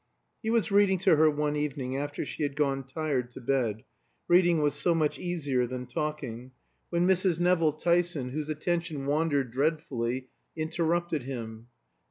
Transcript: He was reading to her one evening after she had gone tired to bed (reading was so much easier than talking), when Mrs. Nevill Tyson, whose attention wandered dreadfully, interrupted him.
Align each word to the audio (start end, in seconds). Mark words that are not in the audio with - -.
He 0.41 0.49
was 0.49 0.71
reading 0.71 0.97
to 1.01 1.15
her 1.15 1.29
one 1.29 1.55
evening 1.55 1.95
after 1.95 2.25
she 2.25 2.41
had 2.41 2.55
gone 2.55 2.85
tired 2.85 3.31
to 3.33 3.39
bed 3.39 3.83
(reading 4.27 4.59
was 4.59 4.73
so 4.73 4.95
much 4.95 5.19
easier 5.19 5.67
than 5.67 5.85
talking), 5.85 6.53
when 6.89 7.05
Mrs. 7.05 7.39
Nevill 7.39 7.73
Tyson, 7.73 8.29
whose 8.29 8.49
attention 8.49 9.05
wandered 9.05 9.51
dreadfully, 9.51 10.29
interrupted 10.57 11.21
him. 11.21 11.67